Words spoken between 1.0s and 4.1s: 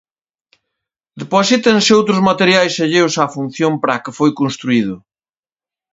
Deposítanse outros materiais alleos á función para a